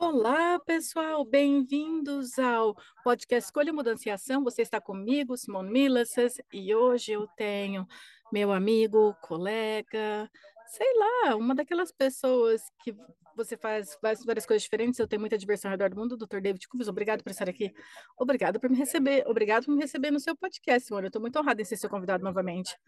[0.00, 4.44] Olá, pessoal, bem-vindos ao podcast Escolha Mudança e Ação.
[4.44, 7.84] Você está comigo, Simone Milassas, e hoje eu tenho
[8.32, 10.30] meu amigo, colega,
[10.68, 12.94] sei lá, uma daquelas pessoas que
[13.34, 15.00] você faz várias coisas diferentes.
[15.00, 16.40] Eu tenho muita diversão ao redor do mundo, Dr.
[16.40, 16.86] David Cubas.
[16.86, 17.74] Obrigado por estar aqui.
[18.16, 19.24] Obrigado por me receber.
[19.26, 21.06] Obrigado por me receber no seu podcast, Simone.
[21.06, 22.78] Eu estou muito honrada em ser seu convidado novamente.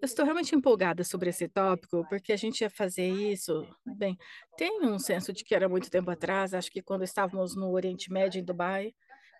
[0.00, 3.66] Eu estou realmente empolgada sobre esse tópico, porque a gente ia fazer isso.
[3.84, 4.16] Bem,
[4.56, 8.12] tem um senso de que era muito tempo atrás, acho que quando estávamos no Oriente
[8.12, 8.94] Médio, em Dubai,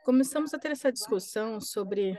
[0.05, 2.19] começamos a ter essa discussão sobre.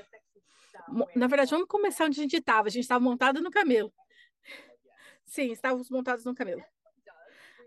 [1.14, 2.70] Na verdade, vamos começar onde a gente estava.
[2.70, 3.92] A gente estava montado no camelo.
[5.26, 6.64] Sim, estávamos montados no camelo.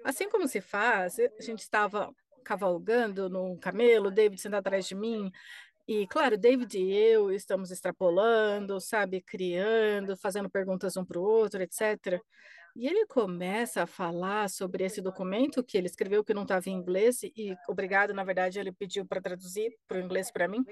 [0.03, 5.31] Assim como se faz, a gente estava cavalgando no camelo, David sentado atrás de mim,
[5.86, 11.61] e, claro, David e eu estamos extrapolando, sabe, criando, fazendo perguntas um para o outro,
[11.61, 12.20] etc.
[12.77, 16.72] E ele começa a falar sobre esse documento que ele escreveu, que não estava em
[16.72, 20.64] inglês, e obrigado, na verdade, ele pediu para traduzir para o inglês para mim.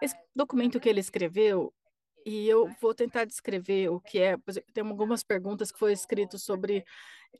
[0.00, 1.74] Esse documento que ele escreveu,
[2.24, 4.36] e eu vou tentar descrever o que é.
[4.72, 6.84] Tem algumas perguntas que foi escrito sobre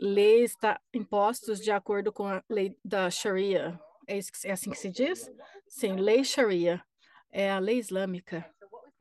[0.01, 3.79] leis, tá, impostos de acordo com a lei da Sharia.
[4.09, 5.31] É, é assim que se diz?
[5.69, 6.85] Sim, lei Sharia
[7.31, 8.49] é a lei islâmica.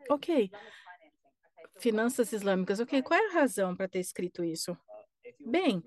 [0.09, 0.52] Ok.
[1.78, 2.80] Finanças islâmicas.
[2.80, 4.78] Ok, qual é a razão para ter escrito isso?
[5.40, 5.84] Bem,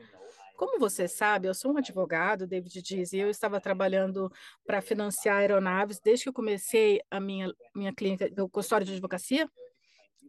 [0.57, 4.31] como você sabe, eu sou um advogado, David diz, e eu estava trabalhando
[4.67, 9.49] para financiar aeronaves desde que eu comecei a minha, minha clínica, o consultório de advocacia,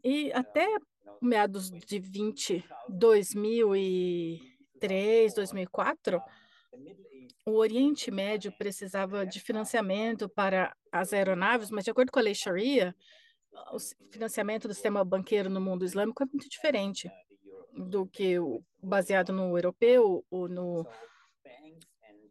[0.03, 0.67] e até
[1.19, 6.21] meados de 20, 2003, 2004,
[7.49, 12.35] o Oriente Médio precisava de financiamento para as aeronaves, mas de acordo com a lei
[12.35, 12.95] Sharia,
[13.73, 13.79] o
[14.11, 17.09] financiamento do sistema banqueiro no mundo islâmico é muito diferente
[17.73, 20.85] do que o baseado no europeu ou no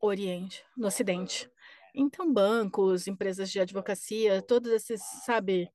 [0.01, 1.51] Oriente, no Ocidente.
[1.95, 5.69] Então, bancos, empresas de advocacia, todos esses, sabe,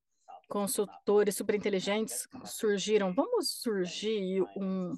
[0.48, 3.12] consultores super inteligentes surgiram.
[3.12, 4.96] Vamos surgir um,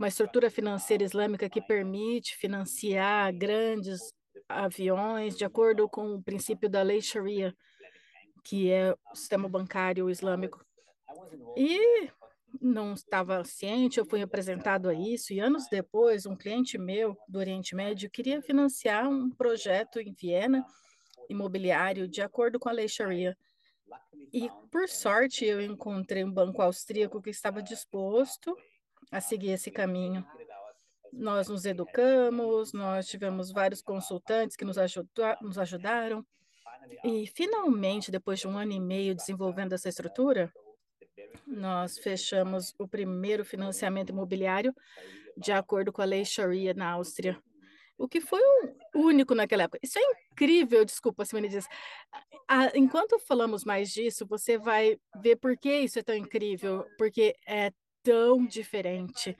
[0.00, 4.00] uma estrutura financeira islâmica que permite financiar grandes
[4.48, 7.54] aviões de acordo com o princípio da lei Sharia,
[8.42, 10.64] que é o sistema bancário islâmico.
[11.54, 12.08] E
[12.62, 17.38] não estava ciente, eu fui apresentado a isso, e anos depois, um cliente meu do
[17.38, 20.64] Oriente Médio queria financiar um projeto em Viena,
[21.28, 23.36] imobiliário, de acordo com a lei Sharia.
[24.32, 28.56] E, por sorte, eu encontrei um banco austríaco que estava disposto
[29.10, 30.24] a seguir esse caminho.
[31.12, 36.24] Nós nos educamos, nós tivemos vários consultantes que nos, ajuda, nos ajudaram,
[37.04, 40.52] e finalmente, depois de um ano e meio desenvolvendo essa estrutura,
[41.46, 44.74] nós fechamos o primeiro financiamento imobiliário
[45.36, 47.40] de acordo com a lei Sharia na Áustria,
[47.96, 48.40] o que foi
[48.94, 49.78] um único naquela época.
[49.82, 51.66] Isso é incrível, desculpa, Simone diz.
[52.74, 57.72] Enquanto falamos mais disso, você vai ver por que isso é tão incrível, porque é
[58.02, 59.36] tão diferente.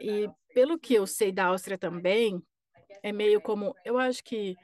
[0.00, 2.42] E pelo que eu sei da Áustria também,
[3.02, 4.56] é meio como, eu acho que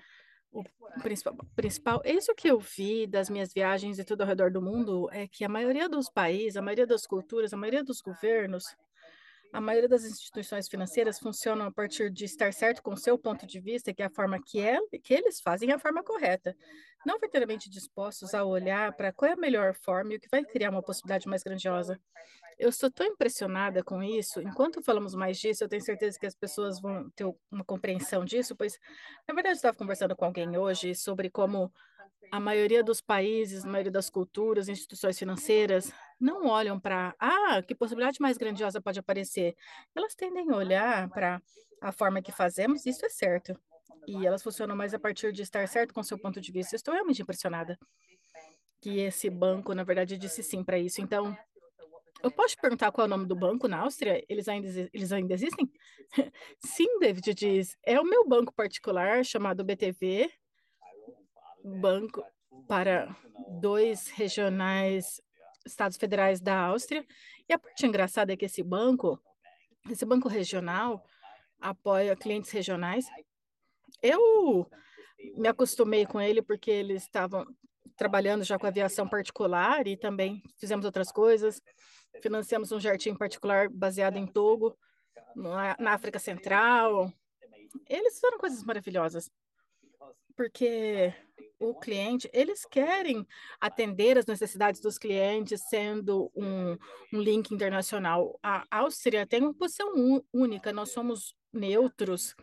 [0.50, 0.62] o
[1.02, 5.08] principal, principal, isso que eu vi das minhas viagens e tudo ao redor do mundo,
[5.10, 8.64] é que a maioria dos países, a maioria das culturas, a maioria dos governos,
[9.52, 13.60] a maioria das instituições financeiras funcionam a partir de estar certo com seu ponto de
[13.60, 16.56] vista, que é a forma que, é, que eles fazem é a forma correta,
[17.04, 20.42] não verdadeiramente dispostos a olhar para qual é a melhor forma e o que vai
[20.42, 22.00] criar uma possibilidade mais grandiosa.
[22.58, 24.40] Eu estou tão impressionada com isso.
[24.40, 28.56] Enquanto falamos mais disso, eu tenho certeza que as pessoas vão ter uma compreensão disso,
[28.56, 28.78] pois,
[29.28, 31.72] na verdade, eu estava conversando com alguém hoje sobre como
[32.30, 37.74] a maioria dos países, a maioria das culturas, instituições financeiras, não olham para, ah, que
[37.74, 39.56] possibilidade mais grandiosa pode aparecer.
[39.94, 41.42] Elas tendem a olhar para
[41.80, 43.58] a forma que fazemos, isso é certo.
[44.06, 46.74] E elas funcionam mais a partir de estar certo com seu ponto de vista.
[46.74, 47.78] Estou realmente impressionada
[48.80, 51.00] que esse banco, na verdade, disse sim para isso.
[51.00, 51.36] Então,
[52.22, 54.24] eu posso te perguntar qual é o nome do banco na Áustria?
[54.28, 55.70] Eles ainda, eles ainda existem?
[56.58, 57.76] Sim, David diz.
[57.84, 60.30] É o meu banco particular chamado BTV,
[61.64, 62.24] banco
[62.68, 63.14] para
[63.60, 65.20] dois regionais
[65.64, 67.06] estados federais da Áustria.
[67.48, 69.20] E a parte engraçada é que esse banco,
[69.90, 71.04] esse banco regional,
[71.60, 73.06] apoia clientes regionais.
[74.02, 74.68] Eu
[75.36, 77.46] me acostumei com ele porque eles estavam
[77.96, 81.62] trabalhando já com aviação particular e também fizemos outras coisas.
[82.20, 84.76] Financiamos um jardim particular baseado em Togo,
[85.36, 87.12] na, África Central.
[87.88, 89.30] Eles fizeram coisas maravilhosas,
[90.36, 91.14] porque
[91.62, 93.26] o cliente, eles querem
[93.60, 96.76] atender as necessidades dos clientes, sendo um,
[97.12, 98.38] um link internacional.
[98.42, 99.92] A Áustria tem uma posição
[100.32, 102.34] única, nós somos neutros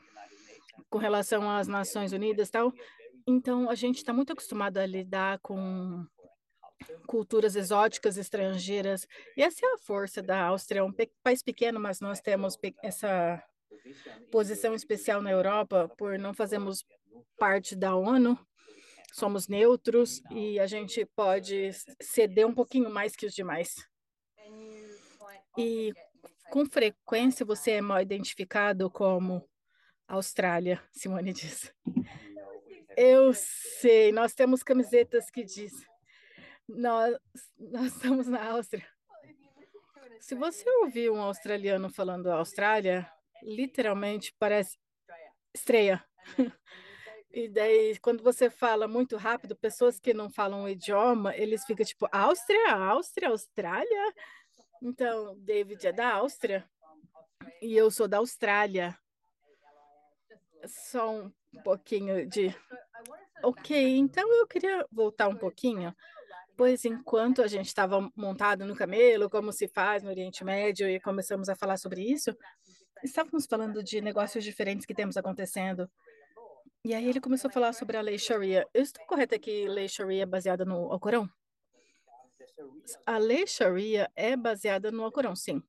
[0.89, 2.73] com relação às Nações Unidas tal.
[3.27, 6.05] Então, a gente está muito acostumado a lidar com
[7.05, 9.05] culturas exóticas estrangeiras.
[9.35, 13.43] E essa é a força da Áustria, é um país pequeno, mas nós temos essa
[14.31, 16.85] posição especial na Europa por não fazermos
[17.37, 18.37] parte da ONU,
[19.13, 21.71] somos neutros e a gente pode
[22.01, 23.75] ceder um pouquinho mais que os demais.
[25.57, 25.93] E
[26.49, 29.47] com frequência você é mal identificado como
[30.07, 31.73] Austrália, Simone diz.
[32.97, 35.71] Eu sei, nós temos camisetas que diz
[36.69, 37.17] nós,
[37.57, 38.87] nós estamos na Áustria.
[40.19, 43.09] Se você ouvir um australiano falando Austrália,
[43.41, 44.77] literalmente parece
[45.53, 46.03] estreia.
[47.31, 51.85] E daí, quando você fala muito rápido, pessoas que não falam o idioma, eles ficam
[51.85, 54.13] tipo, Áustria, Áustria, Austrália?
[54.81, 56.67] Então, David é da Áustria
[57.61, 58.97] e eu sou da Austrália.
[60.65, 61.31] Só um
[61.63, 62.55] pouquinho de.
[63.43, 65.95] Ok, então eu queria voltar um pouquinho,
[66.57, 70.99] pois enquanto a gente estava montado no camelo, como se faz no Oriente Médio, e
[70.99, 72.35] começamos a falar sobre isso,
[73.01, 75.89] estávamos falando de negócios diferentes que temos acontecendo.
[76.85, 78.65] E aí ele começou a falar sobre a lei Sharia.
[78.73, 81.29] Eu estou correta que lei Sharia é baseada no Alcorão?
[83.05, 85.61] A lei Sharia é baseada no Alcorão, sim.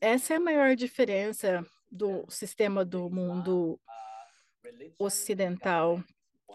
[0.00, 3.78] Essa é a maior diferença do sistema do mundo
[4.98, 6.02] ocidental.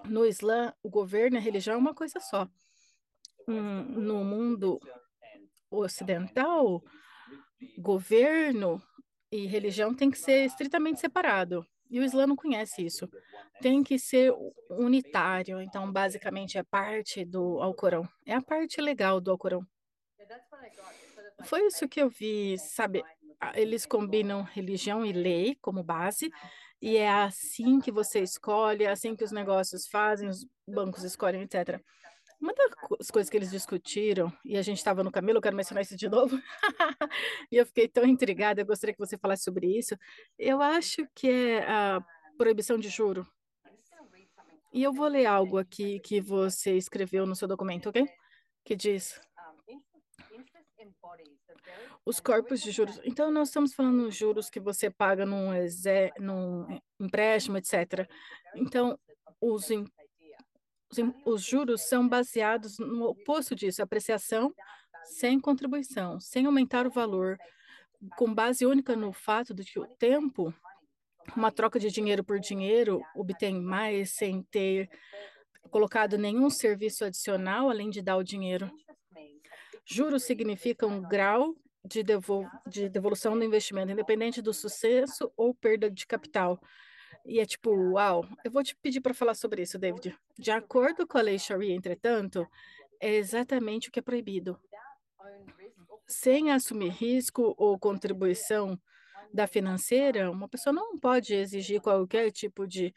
[0.06, 2.50] No Islã, o governo e a religião é uma coisa só.
[3.48, 4.80] No mundo
[5.70, 6.84] ocidental,
[7.78, 8.82] governo
[9.32, 11.66] e religião tem que ser estritamente separado.
[11.94, 13.08] E o Islã não conhece isso.
[13.62, 14.34] Tem que ser
[14.68, 15.62] unitário.
[15.62, 18.10] Então, basicamente, é parte do Alcorão.
[18.26, 19.64] É a parte legal do Alcorão.
[21.44, 23.04] Foi isso que eu vi, sabe?
[23.54, 26.32] Eles combinam religião e lei como base,
[26.82, 31.44] e é assim que você escolhe, é assim que os negócios fazem, os bancos escolhem,
[31.44, 31.80] etc.
[32.44, 32.54] Uma
[33.00, 35.96] das coisas que eles discutiram, e a gente estava no Camilo, eu quero mencionar isso
[35.96, 36.38] de novo,
[37.50, 39.96] e eu fiquei tão intrigada, eu gostaria que você falasse sobre isso.
[40.38, 42.06] Eu acho que é a
[42.38, 43.26] proibição de juro.
[44.74, 48.06] E eu vou ler algo aqui que você escreveu no seu documento, ok?
[48.66, 49.22] Que diz:
[52.06, 53.00] os corpos de juros.
[53.06, 58.06] Então, nós estamos falando dos juros que você paga num, exé, num empréstimo, etc.
[58.54, 59.00] Então,
[59.40, 59.70] os,
[61.26, 64.54] os juros são baseados no oposto disso, apreciação
[65.06, 67.38] sem contribuição, sem aumentar o valor,
[68.18, 70.54] com base única no fato de que o tempo,
[71.36, 74.90] uma troca de dinheiro por dinheiro, obtém mais sem ter
[75.70, 78.70] colocado nenhum serviço adicional além de dar o dinheiro.
[79.86, 82.04] Juros significa um grau de,
[82.68, 86.60] de devolução do investimento, independente do sucesso ou perda de capital.
[87.26, 90.16] E é tipo, uau, eu vou te pedir para falar sobre isso, David.
[90.38, 92.46] De acordo com a lei Sharia, entretanto,
[93.00, 94.60] é exatamente o que é proibido.
[96.06, 98.78] Sem assumir risco ou contribuição
[99.34, 102.94] da financeira, uma pessoa não pode exigir qualquer tipo de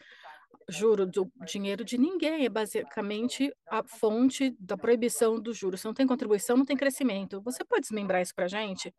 [0.68, 5.78] juro do dinheiro de ninguém, é basicamente a fonte da proibição do juro.
[5.78, 7.40] Se não tem contribuição, não tem crescimento.
[7.42, 8.92] Você pode desmembrar isso para gente?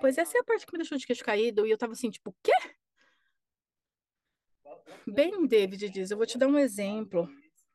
[0.00, 2.10] Pois essa é a parte que me deixou de queixo caído e eu estava assim,
[2.10, 2.52] tipo, quê?
[5.06, 7.28] Bem, David diz, eu vou te dar um exemplo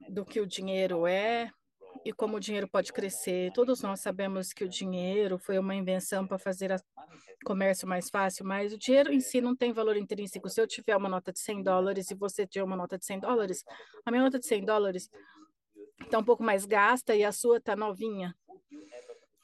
[0.10, 1.50] do que o dinheiro é
[2.06, 3.52] e como o dinheiro pode crescer.
[3.54, 8.46] Todos nós sabemos que o dinheiro foi uma invenção para fazer o comércio mais fácil,
[8.46, 10.50] mas o dinheiro em si não tem valor intrínseco.
[10.50, 13.20] Se eu tiver uma nota de 100 dólares e você tiver uma nota de 100
[13.20, 13.64] dólares,
[14.06, 15.10] a minha nota de 100 dólares
[16.02, 18.36] está um pouco mais gasta e a sua está novinha.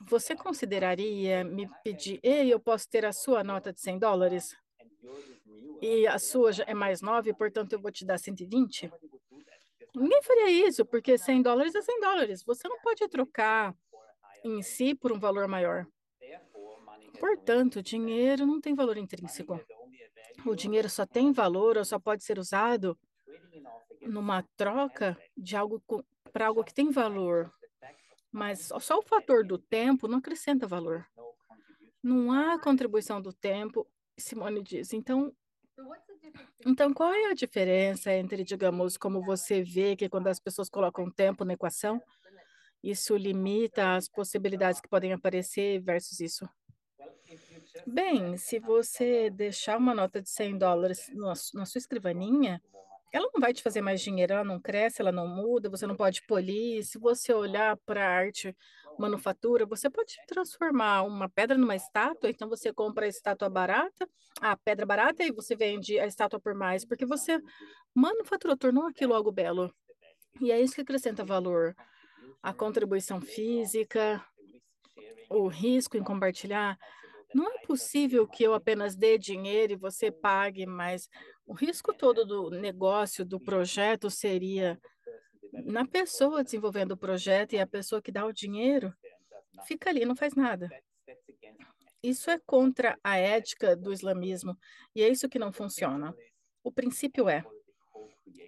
[0.07, 4.55] Você consideraria me pedir, ei, eu posso ter a sua nota de 100 dólares?
[5.81, 8.91] E a sua é mais nova, e portanto eu vou te dar 120?
[9.95, 12.43] Ninguém faria isso, porque 100 dólares é 100 dólares.
[12.43, 13.75] Você não pode trocar
[14.43, 15.85] em si por um valor maior.
[17.19, 19.59] Portanto, dinheiro não tem valor intrínseco.
[20.45, 22.97] O dinheiro só tem valor ou só pode ser usado
[24.01, 25.83] numa troca de algo
[26.31, 27.51] para algo que tem valor.
[28.31, 31.05] Mas só o fator do tempo não acrescenta valor.
[32.01, 34.93] Não há contribuição do tempo, Simone diz.
[34.93, 35.33] Então,
[36.65, 41.09] Então, qual é a diferença entre, digamos, como você vê que quando as pessoas colocam
[41.09, 42.01] tempo na equação,
[42.83, 46.47] isso limita as possibilidades que podem aparecer versus isso?
[47.85, 51.09] Bem, se você deixar uma nota de 100 dólares
[51.53, 52.61] na sua escrivaninha,
[53.11, 55.95] ela não vai te fazer mais dinheiro, ela não cresce, ela não muda, você não
[55.95, 56.83] pode polir.
[56.85, 58.55] Se você olhar para a arte
[58.99, 64.07] manufatura, você pode transformar uma pedra numa estátua, então você compra a estátua barata,
[64.41, 67.39] a pedra barata, e você vende a estátua por mais, porque você
[67.95, 69.73] manufaturou, tornou aquilo algo belo.
[70.41, 71.75] E é isso que acrescenta valor.
[72.41, 74.23] A contribuição física,
[75.29, 76.77] o risco em compartilhar.
[77.33, 81.07] Não é possível que eu apenas dê dinheiro e você pague, mas
[81.45, 84.79] o risco todo do negócio, do projeto, seria
[85.51, 88.93] na pessoa desenvolvendo o projeto e a pessoa que dá o dinheiro
[89.65, 90.69] fica ali, não faz nada.
[92.01, 94.57] Isso é contra a ética do islamismo
[94.95, 96.15] e é isso que não funciona.
[96.63, 97.43] O princípio é: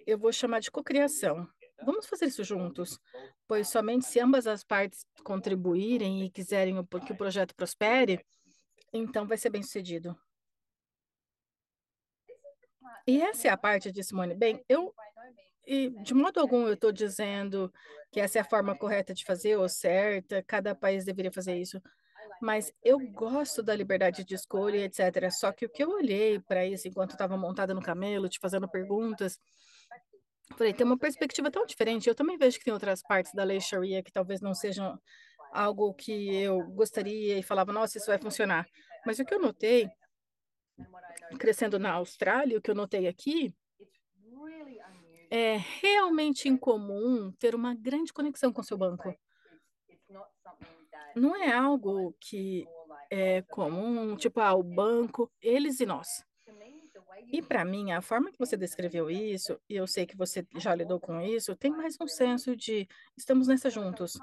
[0.06, 1.46] eu vou chamar de cocriação.
[1.84, 2.98] Vamos fazer isso juntos,
[3.46, 8.24] pois somente se ambas as partes contribuírem e quiserem que o projeto prospere,
[8.92, 10.16] então vai ser bem sucedido.
[13.06, 14.34] E essa é a parte de Simone.
[14.34, 14.94] Bem, eu,
[15.66, 17.72] e de modo algum, eu estou dizendo
[18.10, 21.80] que essa é a forma correta de fazer ou certa, cada país deveria fazer isso.
[22.40, 25.30] Mas eu gosto da liberdade de escolha, etc.
[25.30, 28.68] Só que o que eu olhei para isso enquanto estava montada no camelo, te fazendo
[28.68, 29.38] perguntas,
[30.56, 32.08] falei, tem uma perspectiva tão diferente.
[32.08, 34.98] Eu também vejo que tem outras partes da lei Sharia que talvez não sejam
[35.52, 38.66] algo que eu gostaria e falava, nossa, isso vai funcionar.
[39.06, 39.88] Mas o que eu notei,
[41.38, 43.54] crescendo na Austrália, o que eu notei aqui,
[45.34, 49.16] é realmente incomum ter uma grande conexão com seu banco.
[51.16, 52.66] Não é algo que
[53.10, 56.22] é comum, tipo, ah, o banco, eles e nós.
[57.32, 60.74] E para mim, a forma que você descreveu isso, e eu sei que você já
[60.74, 62.86] lidou com isso, tem mais um senso de
[63.16, 64.18] estamos nessa juntos.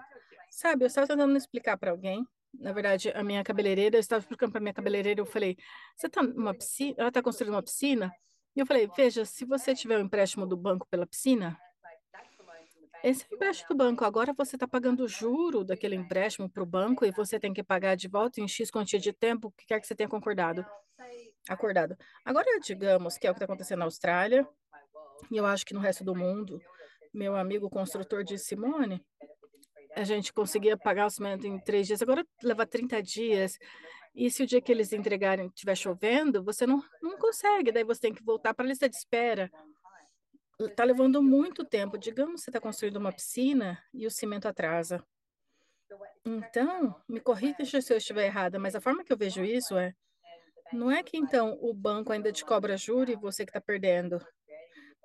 [0.51, 2.23] Sabe, eu estava tentando explicar para alguém.
[2.53, 5.57] Na verdade, a minha cabeleireira, eu estava explicando para minha cabeleireira, eu falei:
[5.95, 6.95] "Você está numa piscina?
[6.99, 8.13] Ela está construindo uma piscina?"
[8.55, 11.57] E eu falei: "Veja, se você tiver um empréstimo do banco pela piscina,
[13.01, 14.03] esse é o empréstimo do banco.
[14.03, 17.63] Agora você está pagando o juro daquele empréstimo para o banco e você tem que
[17.63, 20.65] pagar de volta em X quantia de tempo, o que quer que você tenha concordado.
[21.47, 21.97] Acordado.
[22.25, 24.45] Agora, digamos que é o que está acontecendo na Austrália,
[25.31, 26.61] e eu acho que no resto do mundo,
[27.13, 29.01] meu amigo construtor de Simone,
[29.95, 33.57] a gente conseguia pagar o cimento em três dias, agora leva 30 dias.
[34.13, 38.01] E se o dia que eles entregarem estiver chovendo, você não, não consegue, daí você
[38.01, 39.49] tem que voltar para a lista de espera.
[40.59, 41.97] Está levando muito tempo.
[41.97, 45.03] Digamos que você está construindo uma piscina e o cimento atrasa.
[46.25, 49.95] Então, me corrija se eu estiver errada, mas a forma que eu vejo isso é:
[50.71, 54.23] não é que então o banco ainda te cobra juro e você que está perdendo.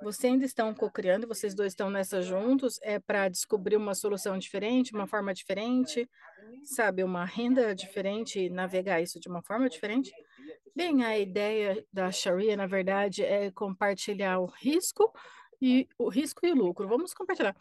[0.03, 4.95] Você ainda estão co-criando, vocês dois estão nessa juntos, é para descobrir uma solução diferente,
[4.95, 6.09] uma forma diferente,
[6.65, 10.13] sabe, uma renda diferente, navegar isso de uma forma diferente.
[10.75, 15.13] Bem, a ideia da Sharia, na verdade, é compartilhar o risco
[15.63, 16.89] e o risco e o lucro.
[16.89, 17.57] Vamos compartilhar.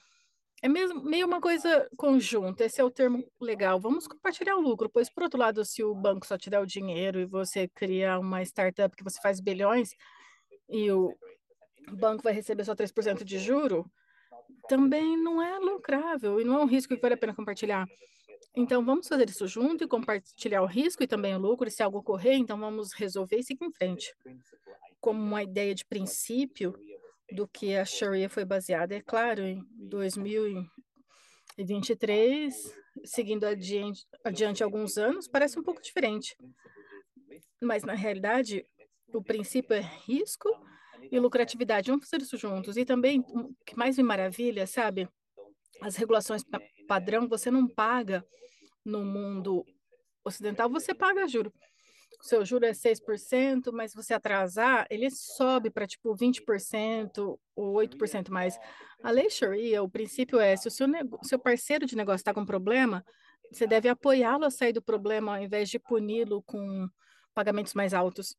[0.62, 3.80] É mesmo meio uma coisa conjunta, esse é o termo legal.
[3.80, 6.66] Vamos compartilhar o lucro, pois, por outro lado, se o banco só te dá o
[6.66, 9.90] dinheiro e você cria uma startup que você faz bilhões
[10.70, 11.14] e o
[11.92, 13.90] o banco vai receber só 3% de juro,
[14.68, 17.88] também não é lucrável e não é um risco que vale a pena compartilhar.
[18.56, 21.68] Então, vamos fazer isso junto e compartilhar o risco e também o lucro.
[21.68, 24.14] E se algo ocorrer, então vamos resolver e seguir em frente.
[25.00, 26.76] Como uma ideia de princípio
[27.32, 35.28] do que a Sharia foi baseada, é claro, em 2023, seguindo adiante, adiante alguns anos,
[35.28, 36.38] parece um pouco diferente.
[37.60, 38.68] Mas, na realidade,
[39.12, 40.48] o princípio é risco
[41.14, 41.92] e lucratividade.
[41.92, 42.76] Vamos fazer isso juntos.
[42.76, 45.08] E também, o que mais me maravilha, sabe?
[45.80, 46.44] As regulações
[46.88, 48.26] padrão, você não paga
[48.84, 49.64] no mundo
[50.26, 51.54] ocidental, você paga juro.
[52.20, 57.74] O seu juro é 6%, mas se você atrasar, ele sobe para tipo 20% ou
[57.76, 58.58] 8% mais.
[59.04, 60.88] A lei Sharia, o princípio é, se o seu,
[61.22, 63.06] seu parceiro de negócio está com problema,
[63.52, 66.88] você deve apoiá-lo a sair do problema ao invés de puni-lo com
[67.36, 68.36] pagamentos mais altos.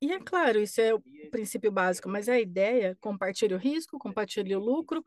[0.00, 4.54] E é claro, isso é o princípio básico, mas a ideia, compartilhe o risco, compartilhe
[4.54, 5.02] o lucro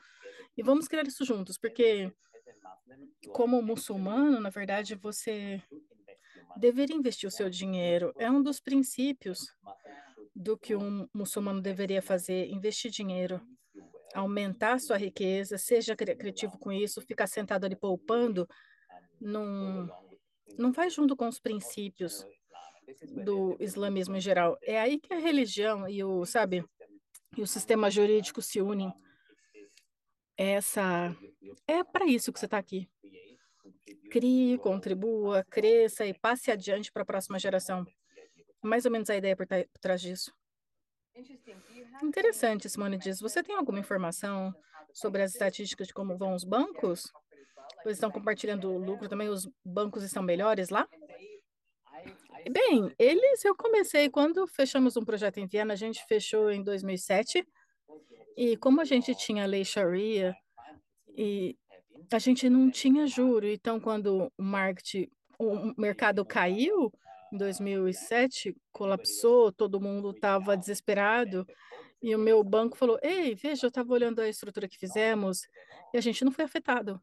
[0.58, 2.12] e vamos criar isso juntos, porque
[3.32, 5.62] como muçulmano, na verdade, você
[6.58, 8.14] deveria investir o seu dinheiro.
[8.18, 9.40] É um dos princípios
[10.36, 13.42] do que um muçulmano deveria fazer, investir dinheiro,
[14.14, 18.48] aumentar sua riqueza, seja criativo com isso, ficar sentado ali poupando,
[19.22, 19.90] não,
[20.58, 22.26] não vai junto com os princípios
[23.24, 24.58] do islamismo em geral.
[24.62, 26.64] É aí que a religião e o, sabe,
[27.38, 28.94] e o sistema jurídico se unem.
[30.38, 31.16] Essa
[31.68, 32.90] é para isso que você está aqui.
[34.10, 37.86] Crie, contribua, cresça e passe adiante para a próxima geração.
[38.62, 40.34] Mais ou menos a ideia por, por trás disso.
[42.02, 43.20] Interessante, Simone diz.
[43.20, 44.54] Você tem alguma informação
[44.94, 47.12] sobre as estatísticas de como vão os bancos?
[47.86, 49.30] Eles estão compartilhando o lucro também?
[49.30, 50.88] Os bancos estão melhores lá?
[52.52, 57.46] Bem, eles, eu comecei quando fechamos um projeto em Viena, a gente fechou em 2007,
[58.38, 60.36] e como a gente tinha a lei Sharia,
[61.16, 61.58] e
[62.12, 66.92] a gente não tinha juro, então quando o market, o mercado caiu,
[67.32, 71.46] em 2007, colapsou, todo mundo estava desesperado,
[72.02, 75.42] e o meu banco falou, ei, veja, eu estava olhando a estrutura que fizemos,
[75.94, 77.00] e a gente não foi afetado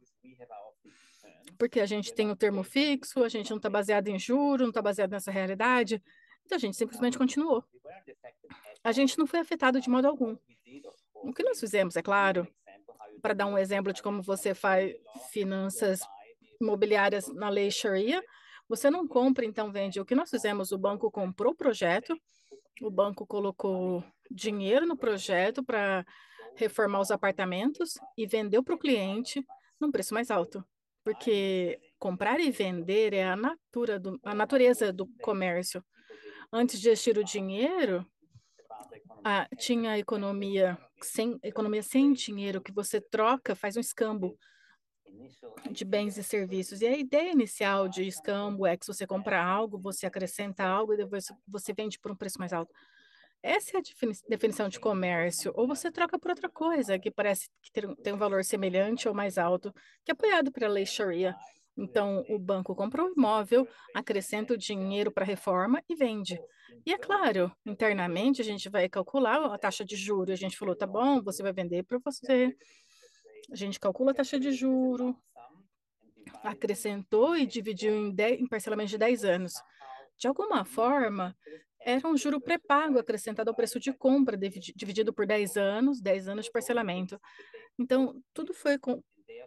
[1.59, 4.69] porque a gente tem o termo fixo, a gente não está baseado em juro, não
[4.69, 6.03] está baseado nessa realidade.
[6.45, 7.65] Então a gente simplesmente continuou.
[8.85, 10.37] A gente não foi afetado de modo algum.
[11.15, 12.47] O que nós fizemos, é claro,
[13.21, 14.95] para dar um exemplo de como você faz
[15.31, 16.01] finanças
[16.61, 18.23] imobiliárias na lei Sharia,
[18.69, 20.01] você não compra, então vende.
[20.01, 22.17] O que nós fizemos, o banco comprou o projeto,
[22.81, 26.05] o banco colocou dinheiro no projeto para
[26.55, 29.45] reformar os apartamentos e vendeu para o cliente
[29.81, 30.65] num preço mais alto
[31.07, 35.81] porque comprar e vender é a, natura do, a natureza do comércio.
[36.53, 38.05] Antes de existir o dinheiro,
[39.25, 44.37] a, tinha a economia sem, economia sem dinheiro, que você troca, faz um escambo
[45.71, 46.81] de bens e serviços.
[46.81, 50.97] E a ideia inicial de escambo é que você compra algo, você acrescenta algo e
[50.97, 52.75] depois você vende por um preço mais alto.
[53.47, 55.53] Essa é a definição de comércio.
[55.55, 57.71] Ou você troca por outra coisa que parece que
[58.03, 59.73] tem um valor semelhante ou mais alto,
[60.05, 61.33] que é apoiado pela lei Sharia.
[61.77, 66.41] Então, o banco compra um imóvel, acrescenta o dinheiro para a reforma e vende.
[66.85, 70.33] E é claro, internamente a gente vai calcular a taxa de juros.
[70.33, 72.53] A gente falou, tá bom, você vai vender para você.
[73.53, 75.17] A gente calcula a taxa de juro,
[76.43, 79.53] acrescentou e dividiu em, 10, em parcelamento de 10 anos.
[80.19, 81.37] De alguma forma,
[81.87, 86.47] era um juro pré-pago acrescentado ao preço de compra, dividido por 10 anos, 10 anos
[86.47, 87.17] de parcelamento.
[87.79, 89.01] Então, tudo foi, com,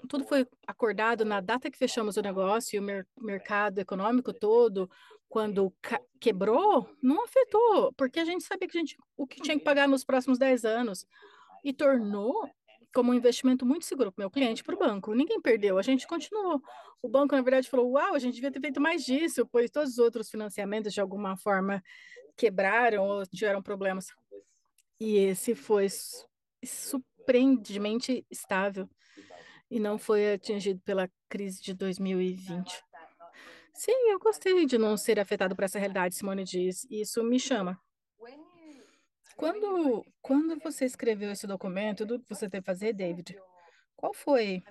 [0.07, 4.89] tudo foi acordado na data que fechamos o negócio e o mer mercado econômico todo,
[5.27, 5.73] quando
[6.17, 10.05] quebrou, não afetou, porque a gente sabia que gente, o que tinha que pagar nos
[10.05, 11.05] próximos 10 anos
[11.61, 12.49] e tornou
[12.93, 15.13] como um investimento muito seguro para o meu cliente para o banco.
[15.13, 16.61] Ninguém perdeu, a gente continuou.
[17.01, 19.91] O banco, na verdade, falou: Uau, a gente devia ter feito mais disso, pois todos
[19.91, 21.83] os outros financiamentos, de alguma forma,
[22.39, 24.07] quebraram ou tiveram problemas.
[24.97, 25.87] E esse foi
[26.63, 28.89] surpreendentemente estável
[29.69, 32.83] e não foi atingido pela crise de 2020.
[33.73, 36.87] Sim, eu gostei de não ser afetado por essa realidade, Simone diz.
[36.89, 37.79] Isso me chama.
[39.35, 43.37] Quando, quando você escreveu esse documento, tudo que você teve que fazer, David,
[43.95, 44.61] qual foi?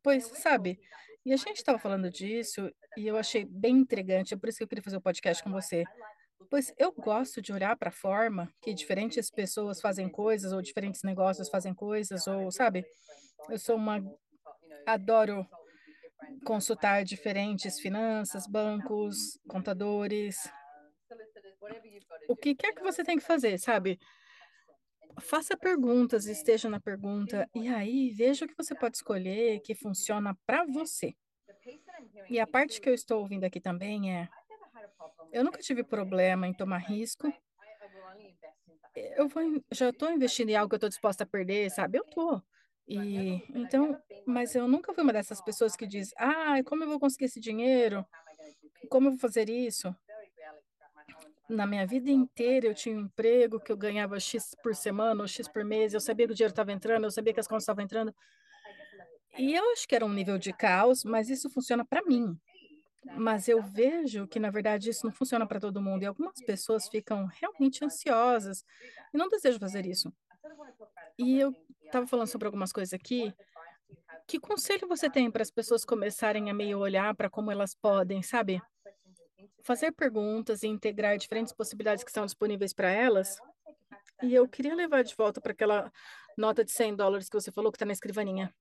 [0.00, 0.78] Pois, sabe,
[1.24, 4.64] e a gente estava falando disso e eu achei bem intrigante, é por isso que
[4.64, 5.84] eu queria fazer o um podcast com você.
[6.50, 11.02] Pois eu gosto de olhar para a forma que diferentes pessoas fazem coisas, ou diferentes
[11.02, 12.84] negócios fazem coisas, ou, sabe?
[13.48, 14.02] Eu sou uma.
[14.86, 15.46] Adoro
[16.44, 20.36] consultar diferentes finanças, bancos, contadores.
[22.28, 23.98] O que quer que você tem que fazer, sabe?
[25.20, 30.36] Faça perguntas, esteja na pergunta, e aí veja o que você pode escolher que funciona
[30.46, 31.14] para você.
[32.30, 34.28] E a parte que eu estou ouvindo aqui também é
[35.32, 37.32] eu nunca tive problema em tomar risco.
[38.94, 39.42] Eu vou,
[39.72, 41.98] já estou investindo em algo que eu estou disposta a perder, sabe?
[41.98, 42.42] Eu estou.
[42.86, 47.00] E então, mas eu nunca fui uma dessas pessoas que diz: "Ah, como eu vou
[47.00, 48.04] conseguir esse dinheiro?
[48.90, 49.94] Como eu vou fazer isso?"
[51.48, 55.28] Na minha vida inteira eu tinha um emprego que eu ganhava X por semana ou
[55.28, 57.64] X por mês, eu sabia que o dinheiro estava entrando, eu sabia que as contas
[57.64, 58.14] estavam entrando.
[59.38, 62.38] E eu acho que era um nível de caos, mas isso funciona para mim.
[63.16, 66.02] Mas eu vejo que, na verdade, isso não funciona para todo mundo.
[66.02, 68.64] E algumas pessoas ficam realmente ansiosas
[69.12, 70.12] e não desejam fazer isso.
[71.18, 73.34] E eu estava falando sobre algumas coisas aqui.
[74.26, 78.22] Que conselho você tem para as pessoas começarem a meio olhar para como elas podem,
[78.22, 78.62] sabe?
[79.62, 83.38] Fazer perguntas e integrar diferentes possibilidades que estão disponíveis para elas.
[84.22, 85.92] E eu queria levar de volta para aquela
[86.38, 88.54] nota de 100 dólares que você falou que está na escrivaninha.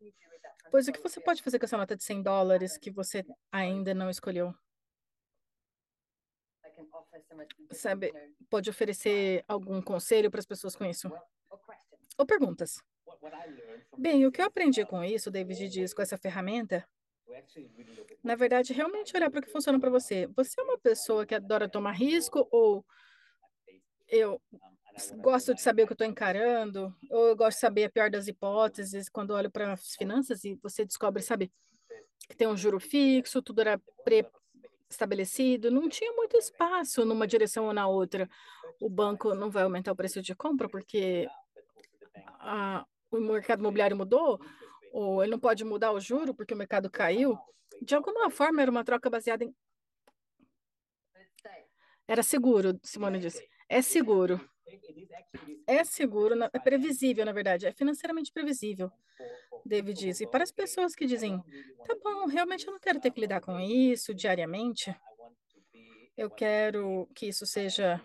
[0.72, 3.94] Pois o que você pode fazer com essa nota de 100 dólares que você ainda
[3.94, 4.56] não escolheu?
[7.74, 8.14] Sabe,
[8.50, 11.12] pode oferecer algum conselho para as pessoas com isso?
[12.18, 12.82] Ou perguntas?
[13.98, 16.88] Bem, o que eu aprendi com isso, David diz, com essa ferramenta,
[18.24, 20.28] Na verdade, realmente olhar para o que funciona para você.
[20.36, 22.86] Você é uma pessoa que adora tomar risco ou
[24.08, 24.42] eu
[25.18, 28.10] gosto de saber o que eu estou encarando, ou eu gosto de saber a pior
[28.10, 31.52] das hipóteses quando olho para as finanças e você descobre, sabe,
[32.28, 37.74] que tem um juro fixo, tudo era pré-estabelecido, não tinha muito espaço numa direção ou
[37.74, 38.30] na outra.
[38.80, 41.28] O banco não vai aumentar o preço de compra porque
[42.40, 44.40] a, o mercado imobiliário mudou,
[44.94, 47.38] ou ele não pode mudar o juro porque o mercado caiu.
[47.82, 49.56] De alguma forma, era uma troca baseada em.
[52.08, 53.48] Era seguro, Simone disse.
[53.70, 54.40] É seguro.
[55.68, 58.92] É seguro, é previsível, na verdade, é financeiramente previsível,
[59.66, 60.22] David diz.
[60.22, 61.42] E para as pessoas que dizem,
[61.86, 64.96] tá bom, realmente eu não quero ter que lidar com isso diariamente,
[66.18, 68.02] eu quero que isso seja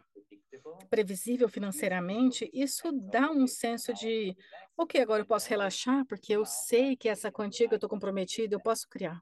[0.89, 4.37] previsível financeiramente, isso dá um senso de,
[4.77, 8.55] ok, agora eu posso relaxar, porque eu sei que essa quantia que eu estou comprometido,
[8.55, 9.21] eu posso criar.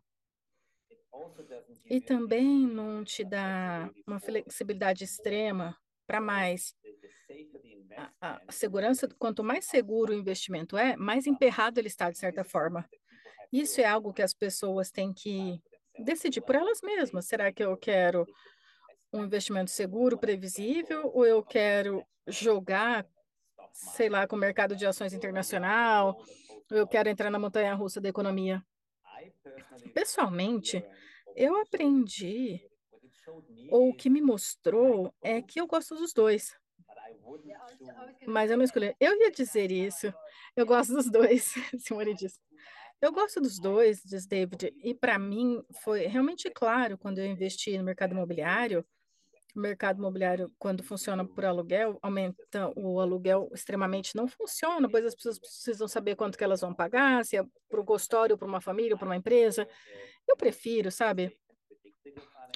[1.85, 6.75] E também não te dá uma flexibilidade extrema para mais.
[8.21, 12.43] A, a, segurança, quanto mais seguro o investimento é, mais emperrado ele está, de certa
[12.43, 12.89] forma.
[13.53, 15.63] Isso é algo que as pessoas têm que
[16.01, 17.27] decidir por elas mesmas.
[17.27, 18.27] Será que eu quero
[19.13, 23.07] um investimento seguro, previsível, ou eu quero jogar,
[23.73, 26.21] sei lá, com o mercado de ações internacional,
[26.71, 28.61] ou eu quero entrar na montanha russa da economia?
[29.93, 30.85] Pessoalmente,
[31.37, 32.61] eu aprendi
[33.71, 36.55] ou o que me mostrou é que eu gosto dos dois.
[38.27, 38.95] Mas eu não escolhi.
[39.01, 40.13] Eu ia dizer isso.
[40.57, 42.39] Eu gosto dos dois, Simone disse.
[43.01, 44.73] Eu gosto dos dois, diz David.
[44.83, 48.85] E para mim foi realmente claro quando eu investi no mercado imobiliário.
[49.55, 55.15] O mercado imobiliário, quando funciona por aluguel, aumenta o aluguel extremamente não funciona, pois as
[55.15, 58.61] pessoas precisam saber quanto que elas vão pagar, se é para o consultório, para uma
[58.61, 59.69] família, para uma empresa.
[60.27, 61.39] Eu prefiro, sabe,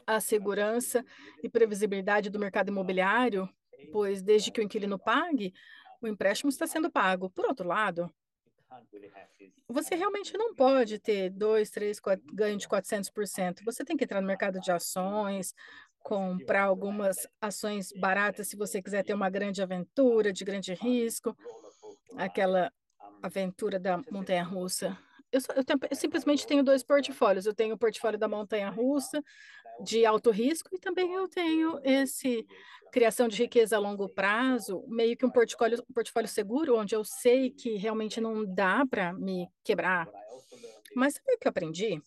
[0.06, 1.04] a segurança
[1.42, 3.48] e previsibilidade do mercado imobiliário,
[3.92, 5.52] pois desde que o inquilino pague,
[6.00, 7.28] o empréstimo está sendo pago.
[7.30, 8.12] Por outro lado,
[9.68, 13.64] você realmente não pode ter dois, três, quatro, ganho de 400%.
[13.64, 15.54] Você tem que entrar no mercado de ações,
[16.00, 21.36] comprar algumas ações baratas se você quiser ter uma grande aventura, de grande risco,
[22.16, 22.72] aquela
[23.22, 24.96] aventura da montanha-russa.
[25.30, 27.46] Eu, eu, eu, simplesmente tenho dois portfólios.
[27.46, 29.22] Eu tenho o portfólio da montanha-russa,
[29.80, 32.46] de alto risco e também eu tenho esse
[32.90, 37.04] criação de riqueza a longo prazo, meio que um portfólio, um portfólio seguro, onde eu
[37.04, 40.08] sei que realmente não dá para me quebrar.
[40.96, 42.02] Mas sabe o que eu aprendi?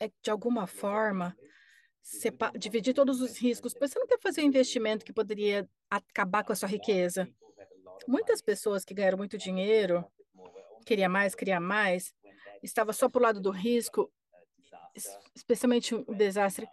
[0.00, 1.36] É que, de alguma forma,
[2.58, 6.56] dividir todos os riscos, você não quer fazer um investimento que poderia acabar com a
[6.56, 7.28] sua riqueza.
[8.06, 10.04] Muitas pessoas que ganharam muito dinheiro,
[10.86, 12.12] queria mais, queria mais,
[12.62, 14.10] estava só para o lado do risco
[15.34, 16.68] especialmente o desastre,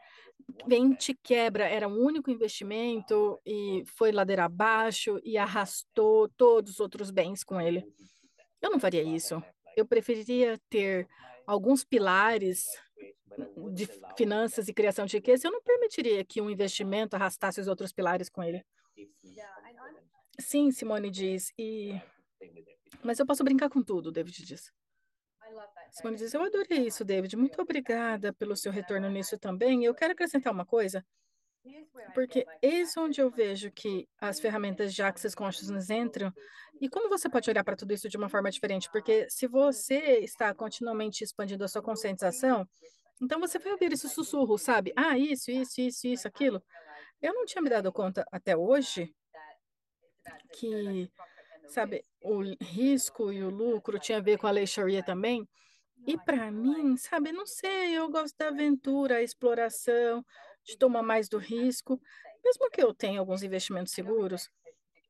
[0.68, 6.80] vem te quebra, era um único investimento e foi ladeira abaixo e arrastou todos os
[6.80, 7.86] outros bens com ele.
[8.62, 9.42] Eu não faria isso.
[9.76, 11.08] Eu preferiria ter
[11.46, 12.66] alguns pilares
[13.74, 13.88] de
[14.18, 15.48] finanças e criação de riqueza.
[15.48, 18.64] Eu não permitiria que um investimento arrastasse os outros pilares com ele.
[20.40, 21.52] Sim, Simone diz.
[21.58, 22.00] E
[23.04, 24.72] mas eu posso brincar com tudo, David diz.
[25.92, 27.38] Simone diz, eu adorei isso, David.
[27.38, 29.86] Muito obrigada pelo seu retorno nisso também.
[29.86, 31.06] Eu quero acrescentar uma coisa,
[32.14, 36.34] porque eis onde eu vejo que as ferramentas de Access Consciousness entram
[36.82, 40.20] e como você pode olhar para tudo isso de uma forma diferente, porque se você
[40.20, 42.68] está continuamente expandindo a sua conscientização,
[43.22, 44.92] então você vai ouvir esse sussurro, sabe?
[44.96, 46.62] Ah, isso, isso, isso, isso, aquilo.
[47.22, 49.16] Eu não tinha me dado conta até hoje
[50.52, 51.10] que,
[51.68, 55.48] sabe, o risco e o lucro tinha a ver com a lei Sharia também.
[56.08, 60.24] E para mim, sabe, não sei, eu gosto da aventura, a exploração,
[60.64, 62.00] de tomar mais do risco,
[62.44, 64.50] mesmo que eu tenha alguns investimentos seguros.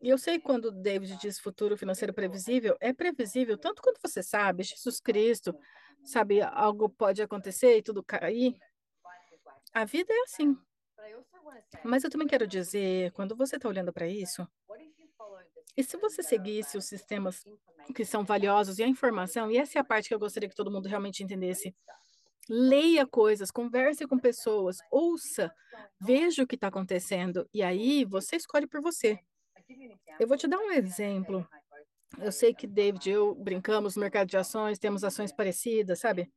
[0.02, 4.64] E eu sei quando David diz futuro financeiro previsível, é previsível tanto quanto você sabe,
[4.64, 5.58] Jesus Cristo,
[6.04, 8.56] sabe, algo pode acontecer e tudo cair.
[9.74, 10.56] A vida é assim.
[11.84, 14.48] Mas eu também quero dizer, quando você está olhando para isso,
[15.78, 17.44] e se você seguisse os sistemas
[17.94, 20.56] que são valiosos e a informação, e essa é a parte que eu gostaria que
[20.56, 21.76] todo mundo realmente entendesse.
[22.48, 25.52] Leia coisas, converse com pessoas, ouça,
[26.00, 29.20] veja o que está acontecendo, e aí você escolhe por você.
[30.20, 31.48] Eu vou te dar um exemplo.
[32.20, 36.32] Eu sei que David e eu brincamos no mercado de ações, temos ações parecidas, sabe?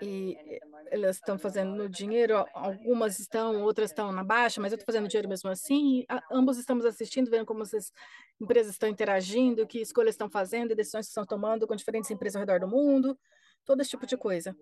[0.00, 5.08] E elas estão fazendo dinheiro, algumas estão, outras estão na baixa, mas eu estou fazendo
[5.08, 6.04] dinheiro mesmo assim.
[6.08, 7.92] A, ambos estamos assistindo, vendo como essas
[8.40, 12.40] empresas estão interagindo, que escolhas estão fazendo, decisões que estão tomando com diferentes empresas ao
[12.40, 13.18] redor do mundo.
[13.64, 14.56] todo esse tipo de coisa.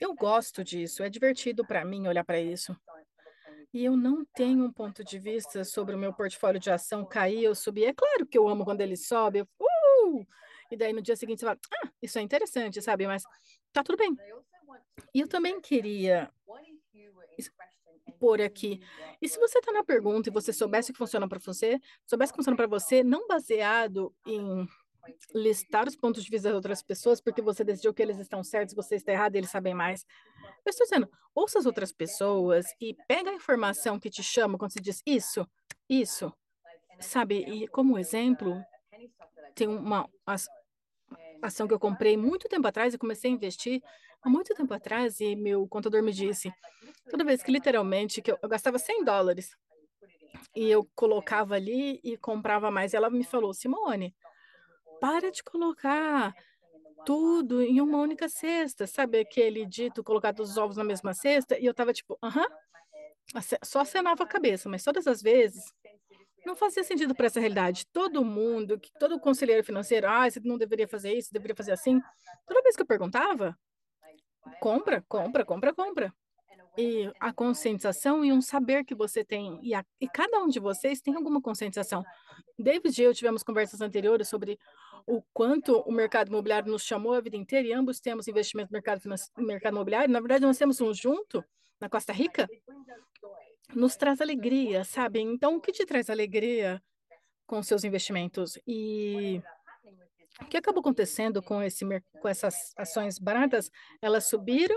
[0.00, 2.76] Eu gosto disso, é divertido para mim olhar para isso.
[3.72, 7.48] E eu não tenho um ponto de vista sobre o meu portfólio de ação cair
[7.48, 7.84] ou subir.
[7.84, 10.26] É claro que eu amo quando ele sobe, uh!
[10.70, 13.06] e daí no dia seguinte você fala, ah, isso é interessante, sabe?
[13.06, 13.22] Mas
[13.72, 14.16] tá tudo bem.
[15.14, 16.30] E eu também queria
[18.18, 18.80] pôr aqui.
[19.20, 22.32] E se você está na pergunta e você soubesse o que funciona para você, soubesse
[22.32, 24.68] que funciona para você, não baseado em
[25.34, 28.74] listar os pontos de vista de outras pessoas porque você decidiu que eles estão certos,
[28.74, 30.06] você está errado eles sabem mais.
[30.64, 34.72] Eu estou dizendo, ouça as outras pessoas e pega a informação que te chama quando
[34.72, 35.44] você diz isso,
[35.88, 36.32] isso,
[37.00, 37.38] sabe?
[37.38, 38.62] E como exemplo,
[39.54, 40.08] tem uma
[41.48, 43.82] ação que eu comprei muito tempo atrás e comecei a investir
[44.22, 46.52] há muito tempo atrás e meu contador me disse,
[47.10, 49.56] toda vez que literalmente que eu, eu gastava 100 dólares
[50.54, 54.14] e eu colocava ali e comprava mais, ela me falou, Simone,
[55.00, 56.34] para de colocar
[57.04, 61.58] tudo em uma única cesta, sabe aquele dito colocar todos os ovos na mesma cesta?
[61.58, 62.46] E eu tava tipo, aham,
[63.64, 65.64] só acenava a cabeça, mas todas as vezes
[66.44, 67.86] não fazia sentido para essa realidade.
[67.92, 72.00] Todo mundo, todo conselheiro financeiro, ah, você não deveria fazer isso, deveria fazer assim.
[72.46, 73.56] Toda vez que eu perguntava,
[74.60, 76.14] compra, compra, compra, compra.
[76.76, 80.58] E a conscientização e um saber que você tem, e, a, e cada um de
[80.58, 82.02] vocês tem alguma conscientização.
[82.58, 84.58] David e eu tivemos conversas anteriores sobre
[85.06, 88.76] o quanto o mercado imobiliário nos chamou a vida inteira e ambos temos investimento no
[88.76, 89.02] mercado,
[89.36, 90.10] no mercado imobiliário.
[90.10, 91.44] Na verdade, nós temos um junto
[91.78, 92.48] na Costa Rica.
[93.74, 95.20] Nos traz alegria, sabe?
[95.20, 96.82] Então, o que te traz alegria
[97.46, 98.58] com seus investimentos?
[98.66, 99.42] E
[100.40, 101.84] o que acabou acontecendo com, esse,
[102.20, 103.70] com essas ações baratas?
[104.00, 104.76] Elas subiram,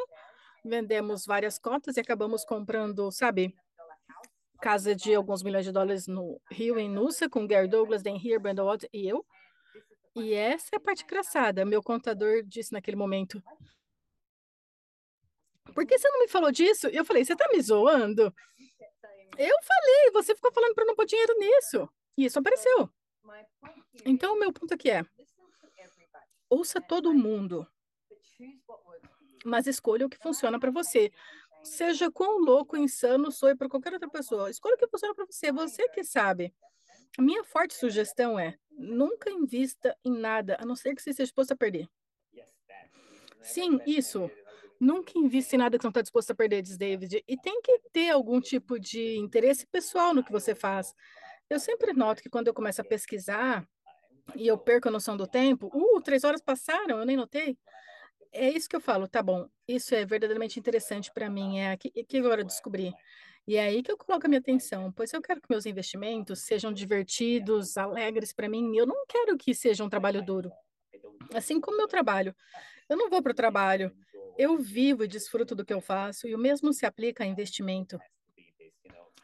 [0.63, 3.53] vendemos várias cotas e acabamos comprando, sabe,
[4.61, 8.39] casa de alguns milhões de dólares no Rio, em Nusa, com Gary Douglas, Dan Here,
[8.39, 9.25] Brandon Watt e eu.
[10.15, 11.65] E essa é a parte engraçada.
[11.65, 13.43] Meu contador disse naquele momento:
[15.73, 16.87] Por que você não me falou disso?
[16.87, 18.33] Eu falei: Você tá me zoando?
[19.37, 21.89] Eu falei, você ficou falando para não pôr dinheiro nisso.
[22.17, 22.89] E isso apareceu.
[24.05, 25.05] Então, o meu ponto aqui é:
[26.49, 27.67] ouça todo mundo,
[29.43, 31.11] mas escolha o que funciona para você.
[31.63, 34.49] Seja quão louco, insano soe para qualquer outra pessoa.
[34.51, 36.53] Escolha o que funciona para você, você que sabe.
[37.17, 41.25] A minha forte sugestão é: nunca invista em nada, a não ser que você esteja
[41.25, 41.89] disposto a perder.
[43.41, 44.29] Sim, isso.
[44.79, 47.23] Nunca invista em nada que não está disposto a perder, diz David.
[47.27, 50.93] E tem que ter algum tipo de interesse pessoal no que você faz.
[51.49, 53.67] Eu sempre noto que quando eu começo a pesquisar
[54.35, 57.57] e eu perco a noção do tempo, uh, três horas passaram, eu nem notei.
[58.31, 61.89] É isso que eu falo, tá bom, isso é verdadeiramente interessante para mim, é aqui
[61.89, 62.93] que agora eu descobri.
[63.47, 66.39] E é aí que eu coloco a minha atenção, pois eu quero que meus investimentos
[66.41, 68.75] sejam divertidos, alegres para mim.
[68.75, 70.51] Eu não quero que seja um trabalho duro.
[71.33, 72.35] Assim como meu trabalho.
[72.89, 73.95] Eu não vou para o trabalho,
[74.37, 77.99] eu vivo e desfruto do que eu faço, e o mesmo se aplica a investimento.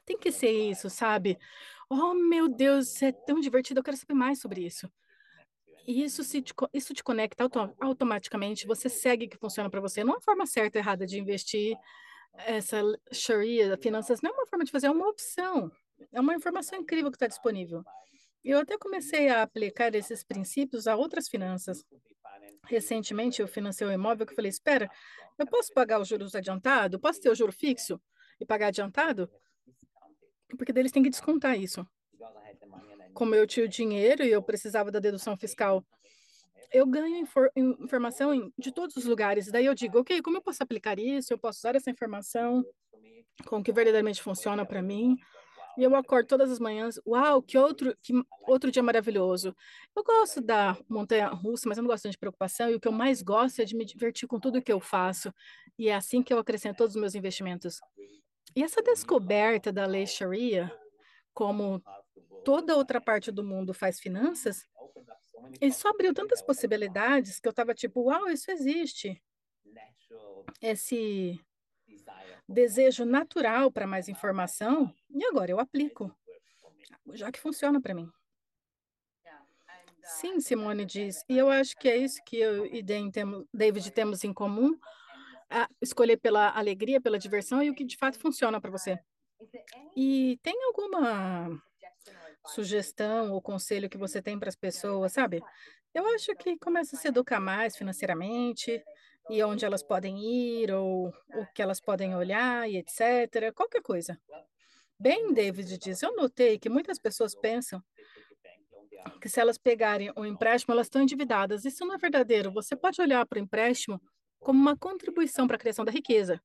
[0.05, 1.37] Tem que ser isso, sabe?
[1.89, 4.91] Oh, meu Deus, é tão divertido, eu quero saber mais sobre isso.
[5.87, 9.81] E isso, se te, isso te conecta auto, automaticamente, você segue o que funciona para
[9.81, 10.03] você.
[10.03, 11.75] Não há forma certa ou errada de investir
[12.33, 15.71] essa Sharia, finanças, não é uma forma de fazer, é uma opção.
[16.11, 17.83] É uma informação incrível que está disponível.
[18.43, 21.85] Eu até comecei a aplicar esses princípios a outras finanças.
[22.65, 24.89] Recentemente, eu financei um imóvel que eu falei, espera,
[25.37, 26.99] eu posso pagar os juros adiantado?
[26.99, 27.99] Posso ter o juro fixo
[28.39, 29.29] e pagar adiantado?
[30.57, 31.85] Porque deles tem que descontar isso.
[33.13, 35.83] Como eu tinha o dinheiro e eu precisava da dedução fiscal
[36.71, 39.51] eu ganho infor informação de todos os lugares.
[39.51, 41.33] Daí eu digo, ok, como eu posso aplicar isso?
[41.33, 42.63] Eu posso usar essa informação
[43.45, 45.17] com o que verdadeiramente funciona para mim.
[45.77, 48.13] E eu acordo todas as manhãs, uau, que outro, que
[48.47, 49.55] outro dia maravilhoso.
[49.95, 52.69] Eu gosto da montanha russa, mas eu não gosto de preocupação.
[52.69, 55.33] E o que eu mais gosto é de me divertir com tudo que eu faço.
[55.77, 57.79] E é assim que eu acrescento todos os meus investimentos.
[58.55, 60.71] E essa descoberta da lei Sharia,
[61.33, 61.81] como
[62.43, 64.67] toda outra parte do mundo faz finanças,
[65.59, 69.21] isso abriu tantas possibilidades que eu estava tipo, uau, isso existe.
[70.61, 71.39] Esse
[72.47, 76.15] desejo natural para mais informação, e agora eu aplico,
[77.13, 78.09] já que funciona para mim.
[80.03, 82.83] Sim, Simone diz, e eu acho que é isso que eu e
[83.53, 84.77] David temos em comum,
[85.81, 88.99] escolher pela alegria, pela diversão e o que de fato funciona para você.
[89.95, 91.61] E tem alguma
[92.47, 95.41] sugestão ou conselho que você tem para as pessoas, sabe?
[95.93, 98.83] Eu acho que começa a se educar mais financeiramente
[99.31, 103.53] e onde elas podem ir ou o que elas podem olhar e etc.
[103.55, 104.19] Qualquer coisa.
[104.99, 107.81] Bem, David diz, eu notei que muitas pessoas pensam
[109.21, 111.63] que se elas pegarem um empréstimo, elas estão endividadas.
[111.63, 112.51] Isso não é verdadeiro.
[112.51, 114.01] Você pode olhar para o empréstimo
[114.37, 116.39] como uma contribuição para a criação da riqueza.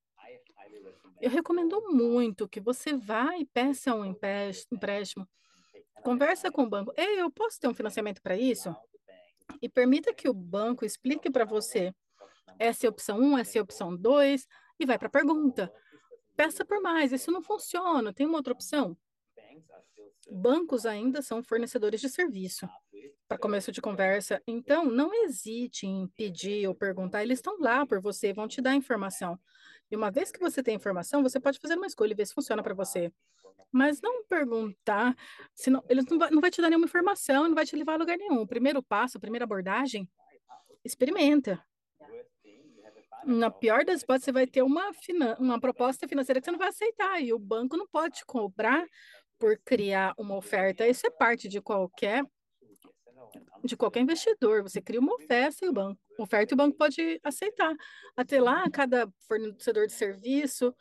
[1.21, 5.29] Eu recomendo muito que você vá e peça um empréstimo,
[6.05, 6.93] conversa com o banco.
[6.97, 8.75] Ei, eu posso ter um financiamento para isso?
[9.61, 11.93] E permita que o banco explique para você
[12.59, 14.47] essa é a opção 1, essa é a opção 2,
[14.79, 15.73] e vai para a pergunta.
[16.37, 18.97] Peça por mais, isso não funciona, tem uma outra opção?
[20.31, 22.69] Bancos ainda são fornecedores de serviço
[23.29, 24.43] para começo de conversa.
[24.47, 28.75] Então, não hesite em pedir ou perguntar, eles estão lá por você, vão te dar
[28.75, 29.39] informação.
[29.91, 32.35] E uma vez que você tem informação, você pode fazer uma escolha e ver se
[32.35, 33.13] funciona para você.
[33.71, 35.17] Mas não perguntar,
[35.55, 37.97] senão eles não vai, não vai te dar nenhuma informação, não vai te levar a
[37.97, 38.41] lugar nenhum.
[38.41, 40.09] O primeiro passo, a primeira abordagem,
[40.85, 41.63] experimenta.
[43.25, 44.91] Na pior das hipóteses, você vai ter uma,
[45.39, 48.85] uma proposta financeira que você não vai aceitar e o banco não pode cobrar
[49.39, 50.87] por criar uma oferta.
[50.87, 52.25] Isso é parte de qualquer
[53.65, 54.63] de qualquer investidor.
[54.63, 57.75] Você cria uma oferta e o banco, oferta e o banco pode aceitar.
[58.17, 60.75] Até lá, cada fornecedor de serviço,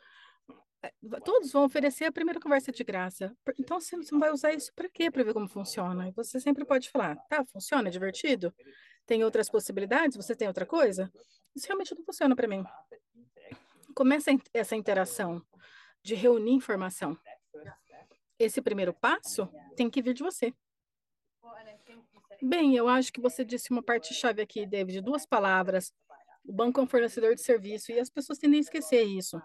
[0.82, 0.92] eh,
[1.24, 3.36] todos vão oferecer a primeira conversa de graça.
[3.58, 5.10] Então, você não vai usar isso para quê?
[5.10, 6.08] Para ver como funciona.
[6.08, 8.54] E você sempre pode falar, tá, funciona, é divertido?
[9.06, 10.16] Tem outras possibilidades?
[10.16, 11.10] Você tem outra coisa?
[11.56, 12.62] Isso realmente não funciona para mim.
[13.94, 15.42] Começa essa interação
[16.02, 17.18] de reunir informação.
[18.38, 20.52] Esse primeiro passo tem que vir de você.
[22.42, 25.94] Bem, eu acho que você disse uma parte-chave aqui, David, duas palavras.
[26.44, 29.40] O banco é um fornecedor de serviço e as pessoas tendem a esquecer isso.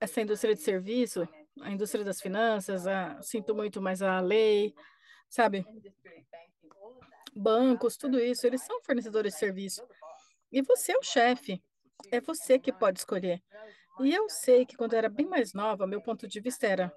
[0.00, 1.28] Essa indústria de serviço,
[1.60, 4.74] a indústria das finanças, a, sinto muito mais a lei,
[5.28, 5.64] sabe?
[7.32, 9.86] Bancos, tudo isso, eles são fornecedores de serviço.
[10.52, 11.62] E você é o chefe.
[12.10, 13.42] É você que pode escolher.
[14.00, 16.92] E eu sei que quando eu era bem mais nova, meu ponto de vista era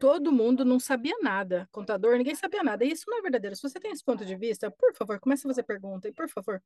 [0.00, 1.68] todo mundo não sabia nada.
[1.70, 2.84] Contador, ninguém sabia nada.
[2.84, 3.54] E isso não é verdadeiro.
[3.54, 6.08] Se você tem esse ponto de vista, por favor, comece a fazer pergunta.
[6.08, 6.62] E, por favor,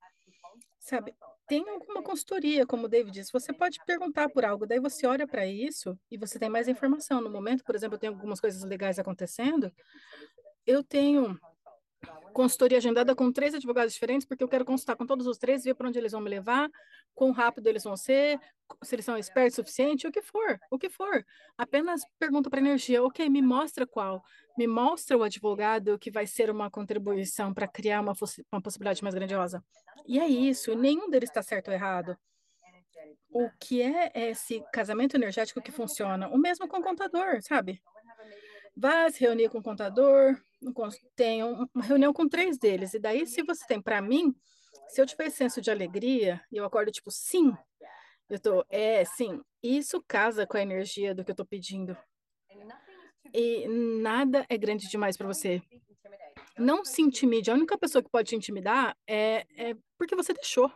[0.79, 1.13] sabe,
[1.49, 3.33] tem alguma consultoria, como o David disse.
[3.33, 4.67] Você pode perguntar por algo.
[4.67, 7.21] Daí você olha para isso e você tem mais informação.
[7.21, 9.73] No momento, por exemplo, eu tenho algumas coisas legais acontecendo.
[10.65, 11.37] Eu tenho
[12.33, 15.75] consultoria agendada com três advogados diferentes, porque eu quero consultar com todos os três, ver
[15.75, 16.69] para onde eles vão me levar,
[17.15, 18.39] quão rápido eles vão ser,
[18.83, 21.25] se eles são espertos o suficiente, o que for, o que for.
[21.57, 24.23] Apenas pergunta para a energia, ok, me mostra qual,
[24.59, 28.15] me mostra o advogado que vai ser uma contribuição para criar uma,
[28.53, 29.63] uma possibilidade mais grandiosa.
[30.07, 32.17] E é isso, nenhum deles está certo ou errado.
[33.31, 36.29] O que é esse casamento energético que funciona?
[36.29, 37.83] O mesmo com o contador, sabe?
[38.77, 40.37] Vá se reunir com o contador,
[41.17, 42.95] tenho uma reunião com três deles.
[42.95, 44.35] E daí, se você tem para mim,
[44.89, 47.53] se eu tiver senso de alegria e eu acordo tipo, sim,
[48.29, 51.97] eu tô, é, sim, isso casa com a energia do que eu tô pedindo.
[53.33, 55.61] E nada é grande demais para você.
[56.57, 57.51] Não se intimide.
[57.51, 60.73] A única pessoa que pode te intimidar é, é porque você deixou.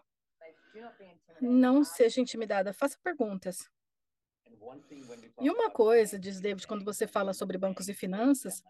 [1.40, 2.72] Não seja intimidada.
[2.72, 3.70] Faça perguntas.
[5.40, 8.62] E uma coisa, diz David, quando você fala sobre bancos e finanças,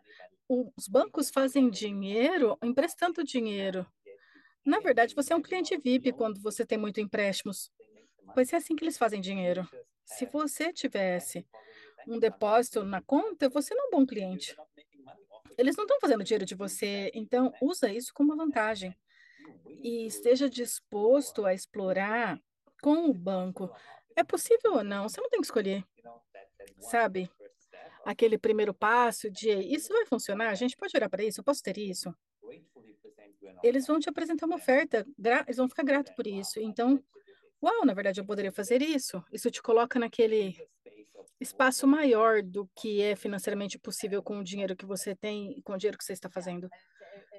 [0.49, 3.87] os bancos fazem dinheiro emprestando dinheiro.
[4.65, 7.71] Na verdade, você é um cliente VIP quando você tem muito empréstimos.
[8.35, 9.69] Pois é assim que eles fazem dinheiro.
[10.05, 11.47] Se você tivesse
[12.07, 14.57] um depósito na conta, você não é um bom cliente.
[15.57, 18.97] Eles não estão fazendo dinheiro de você, então usa isso como uma vantagem.
[19.83, 22.41] E esteja disposto a explorar
[22.81, 23.71] com o banco.
[24.19, 25.09] É possível ou não?
[25.09, 25.85] Você não tem que escolher.
[26.81, 27.31] Sabe?
[28.09, 31.63] aquele primeiro passo de isso vai funcionar, a gente pode olhar para isso, eu posso
[31.63, 32.15] ter isso.
[33.63, 35.07] Eles vão te apresentar uma oferta,
[35.47, 36.59] eles vão ficar gratos por isso.
[36.59, 37.03] Então,
[37.63, 39.23] uau, na verdade eu poderia fazer isso.
[39.31, 40.57] Isso te coloca naquele
[41.39, 45.77] espaço maior do que é financeiramente possível com o dinheiro que você tem, com o
[45.77, 46.69] dinheiro que você está fazendo.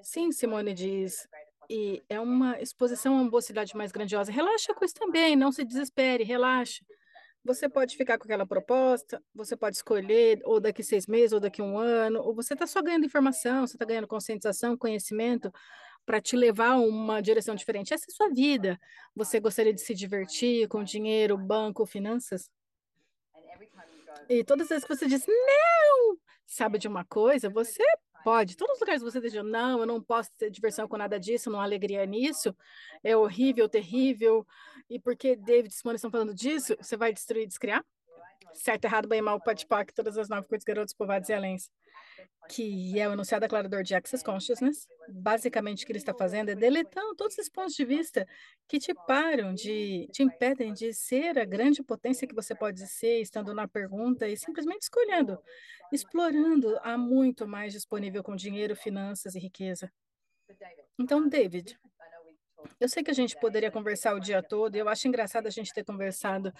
[0.03, 1.27] Sim, Simone diz,
[1.69, 4.31] e é uma exposição a uma boa cidade mais grandiosa.
[4.31, 6.83] Relaxa com isso também, não se desespere, relaxa.
[7.43, 11.61] Você pode ficar com aquela proposta, você pode escolher, ou daqui seis meses, ou daqui
[11.61, 15.51] um ano, ou você está só ganhando informação, você está ganhando conscientização, conhecimento
[16.05, 17.93] para te levar a uma direção diferente.
[17.93, 18.79] Essa é a sua vida.
[19.15, 22.49] Você gostaria de se divertir com dinheiro, banco, finanças?
[24.27, 27.83] E todas as vezes que você diz, não, sabe de uma coisa, você
[28.23, 28.57] Pode.
[28.57, 31.59] Todos os lugares você deixa, não, eu não posso ter diversão com nada disso, não
[31.59, 32.55] há alegria nisso,
[33.03, 34.45] é horrível, terrível.
[34.89, 37.83] E porque David e Simone estão falando disso, você vai destruir e descriar?
[38.53, 41.69] Certo, errado, bem, mal, pode todas as nove coisas, garotos, povados e alens.
[42.49, 44.87] Que é o enunciado declarador de Access Consciousness.
[45.07, 48.27] Basicamente, o que ele está fazendo é deletando todos esses pontos de vista
[48.67, 53.21] que te param, de, te impedem de ser a grande potência que você pode ser,
[53.21, 55.39] estando na pergunta e simplesmente escolhendo
[55.91, 59.91] explorando há muito mais disponível com dinheiro, finanças e riqueza.
[60.97, 61.79] Então, David,
[62.79, 65.73] Eu sei que a gente poderia conversar o dia todo, eu acho engraçado a gente
[65.73, 66.53] ter conversado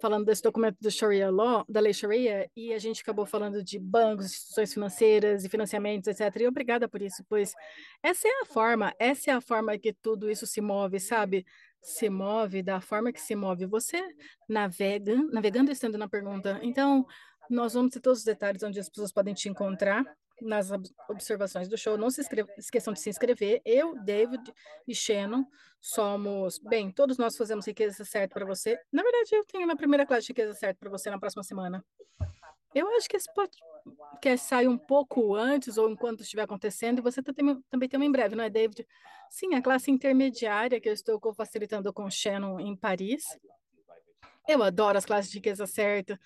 [0.00, 3.78] falando desse documento do Sharia Law, da lei Sharia, e a gente acabou falando de
[3.78, 6.42] bancos, instituições financeiras e financiamentos, etc.
[6.42, 7.52] E obrigada por isso, pois
[8.02, 11.44] essa é a forma, essa é a forma que tudo isso se move, sabe?
[11.82, 13.66] Se move da forma que se move.
[13.66, 14.02] Você
[14.48, 16.58] navega, navegando estando na pergunta.
[16.62, 17.04] Então,
[17.50, 20.04] nós vamos ter todos os detalhes onde as pessoas podem te encontrar
[20.40, 20.70] nas
[21.08, 21.96] observações do show.
[21.96, 22.22] Não se
[22.58, 23.60] esqueçam de se inscrever.
[23.64, 24.52] Eu, David
[24.86, 25.44] e Shannon
[25.80, 26.58] somos.
[26.58, 28.78] Bem, todos nós fazemos riqueza certa para você.
[28.92, 31.42] Na verdade, eu tenho a minha primeira classe de riqueza certa para você na próxima
[31.42, 31.84] semana.
[32.74, 37.22] Eu acho que esse podcast sai um pouco antes ou enquanto estiver acontecendo, e você
[37.22, 38.84] tá também tem uma em breve, não é, David?
[39.30, 43.24] Sim, a classe intermediária que eu estou facilitando com o Shannon em Paris.
[44.48, 46.18] Eu adoro as classes de riqueza certa,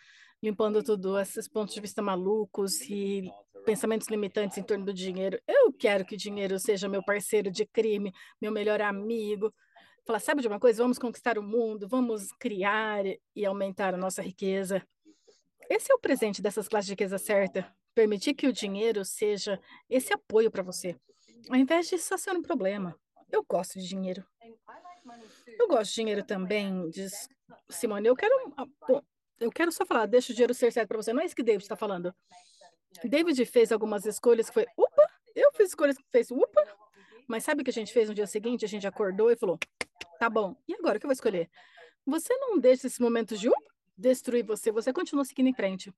[0.43, 3.31] limpando tudo, esses pontos de vista malucos e
[3.69, 5.39] pensamentos limitantes em torno do dinheiro.
[5.47, 9.55] Eu quero que o dinheiro seja meu parceiro de crime, meu melhor amigo.
[10.07, 10.83] Falar, sabe de uma coisa?
[10.83, 13.05] Vamos conquistar o mundo, vamos criar
[13.37, 14.83] e aumentar a nossa riqueza.
[15.69, 17.71] Esse é o presente dessas classes de riqueza certa.
[17.95, 19.61] Permitir que o dinheiro seja
[19.91, 20.97] esse apoio para você,
[21.51, 22.99] ao invés de só ser um problema.
[23.31, 24.25] Eu gosto de dinheiro.
[25.59, 27.29] Eu gosto de dinheiro também, diz
[27.69, 28.09] Simone.
[28.09, 28.35] Eu quero,
[29.39, 31.13] eu quero só falar, deixa o dinheiro ser certo para você.
[31.13, 32.15] Não é isso que David está falando.
[33.05, 36.63] David fez algumas escolhas que foi, upa, eu fiz escolhas que fez, upa,
[37.27, 38.65] mas sabe o que a gente fez no dia seguinte?
[38.65, 39.59] A gente acordou e falou,
[40.19, 41.49] tá bom, e agora o que eu vou escolher?
[42.07, 45.93] Você não deixa esse momento de upa, destruir você, você continua seguindo em frente.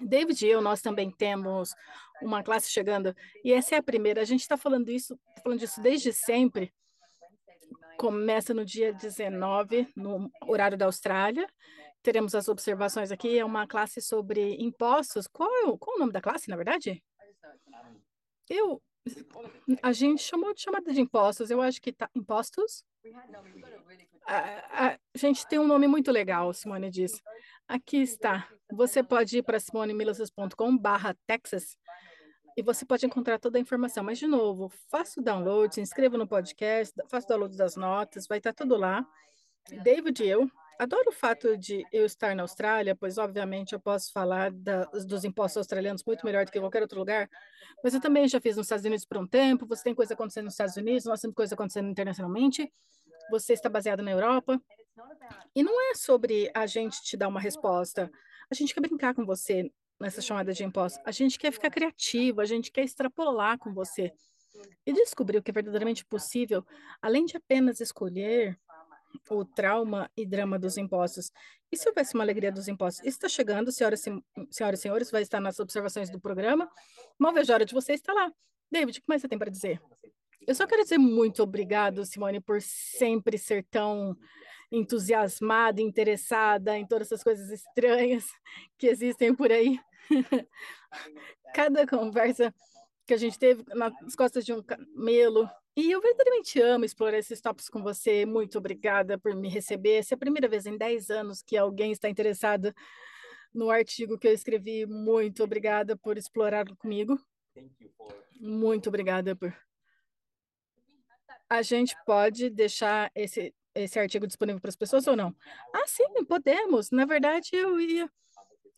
[0.00, 1.74] David e eu, nós também temos
[2.22, 3.14] uma classe chegando,
[3.44, 4.20] e essa é a primeira.
[4.20, 6.72] A gente está falando isso, tá falando disso desde sempre.
[7.98, 11.48] Começa no dia 19, no horário da Austrália,
[12.06, 13.36] teremos as observações aqui.
[13.36, 15.26] É uma classe sobre impostos.
[15.26, 17.02] Qual é qual é o nome da classe, na verdade?
[18.48, 18.80] Eu,
[19.82, 21.50] a gente chamou de chamada de impostos.
[21.50, 22.84] Eu acho que tá impostos.
[24.24, 27.20] A, a gente tem um nome muito legal, Simone diz.
[27.66, 28.48] Aqui está.
[28.70, 31.76] Você pode ir para simonemilosas.com/texas
[32.56, 34.04] e você pode encontrar toda a informação.
[34.04, 38.28] Mas de novo, faça o download, se inscreva no podcast, faça o download das notas,
[38.28, 39.04] vai estar tudo lá.
[39.82, 40.48] David e eu
[40.78, 45.24] Adoro o fato de eu estar na Austrália, pois obviamente eu posso falar da, dos
[45.24, 47.30] impostos australianos muito melhor do que qualquer outro lugar,
[47.82, 50.44] mas eu também já fiz nos Estados Unidos por um tempo, você tem coisa acontecendo
[50.44, 52.70] nos Estados Unidos, nós temos coisa acontecendo internacionalmente,
[53.30, 54.60] você está baseado na Europa,
[55.54, 58.10] e não é sobre a gente te dar uma resposta,
[58.50, 62.42] a gente quer brincar com você nessa chamada de impostos, a gente quer ficar criativo,
[62.42, 64.12] a gente quer extrapolar com você
[64.86, 66.64] e descobrir o que é verdadeiramente possível,
[67.00, 68.58] além de apenas escolher
[69.30, 71.30] o trauma e drama dos impostos.
[71.70, 73.00] E se houvesse uma alegria dos impostos?
[73.00, 74.02] Isso está chegando, senhoras,
[74.50, 76.70] senhoras e senhores, vai estar nas observações do programa.
[77.18, 78.32] Mal vejo a hora de você estar lá.
[78.70, 79.80] David, o que mais você tem para dizer?
[80.46, 84.16] Eu só quero dizer muito obrigado, Simone, por sempre ser tão
[84.70, 88.24] entusiasmada, interessada em todas essas coisas estranhas
[88.78, 89.78] que existem por aí.
[91.54, 92.54] Cada conversa
[93.06, 97.38] que a gente teve nas costas de um camelo e eu verdadeiramente amo explorar esses
[97.38, 98.24] tópicos com você.
[98.24, 99.96] Muito obrigada por me receber.
[99.96, 102.74] Essa é a primeira vez em 10 anos que alguém está interessado
[103.52, 104.86] no artigo que eu escrevi.
[104.86, 107.20] Muito obrigada por explorar comigo.
[108.40, 109.54] Muito obrigada por.
[111.48, 115.36] A gente pode deixar esse, esse artigo disponível para as pessoas ou não?
[115.74, 116.90] Ah, sim, podemos.
[116.90, 118.10] Na verdade, eu ia.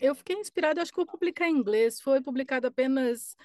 [0.00, 2.00] Eu fiquei inspirada, acho que vou publicar em inglês.
[2.00, 3.36] Foi publicado apenas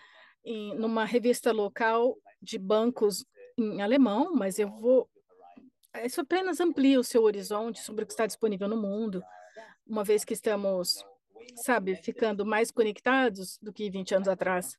[0.43, 3.25] em numa revista local de bancos
[3.57, 5.09] em alemão, mas eu vou.
[6.03, 9.23] Isso apenas amplia o seu horizonte sobre o que está disponível no mundo,
[9.85, 11.05] uma vez que estamos,
[11.55, 14.77] sabe, ficando mais conectados do que 20 anos atrás.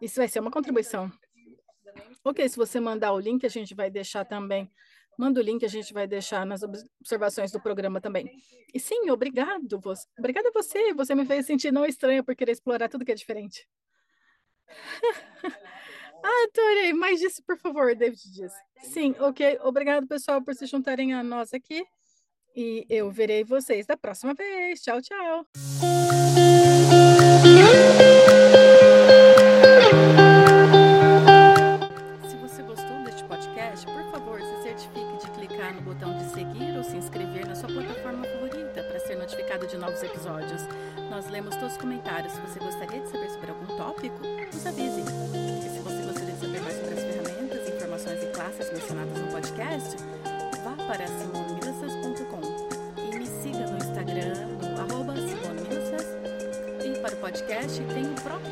[0.00, 1.10] Isso vai ser uma contribuição.
[2.24, 4.70] Ok, se você mandar o link, a gente vai deixar também.
[5.18, 8.30] Manda o link, a gente vai deixar nas observações do programa também.
[8.72, 9.80] E sim, obrigado.
[9.80, 10.94] Você, obrigada a você.
[10.94, 13.66] Você me fez sentir não estranha por querer explorar tudo que é diferente.
[16.22, 16.92] Ah, adorei.
[16.92, 18.52] Mais disso, por favor, David diz.
[18.82, 19.58] Sim, ok.
[19.62, 21.84] Obrigado, pessoal, por se juntarem a nós aqui.
[22.56, 24.82] E eu verei vocês da próxima vez.
[24.82, 25.46] Tchau, tchau.
[32.28, 36.76] Se você gostou deste podcast, por favor, se certifique de clicar no botão de seguir
[36.76, 40.62] ou se inscrever na sua plataforma favorita para ser notificado de novos episódios.
[41.10, 42.32] Nós lemos todos os comentários.
[42.32, 43.17] Se você gostaria de saber
[57.28, 58.47] podcast, tem o próprio